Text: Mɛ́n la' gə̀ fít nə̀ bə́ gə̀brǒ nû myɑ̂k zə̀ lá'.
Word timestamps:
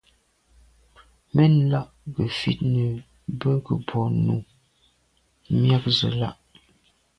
Mɛ́n 1.33 1.53
la' 1.71 1.91
gə̀ 2.13 2.27
fít 2.37 2.59
nə̀ 2.73 2.89
bə́ 3.39 3.55
gə̀brǒ 3.65 4.01
nû 4.25 4.35
myɑ̂k 5.61 5.83
zə̀ 5.97 6.11
lá'. 6.19 6.37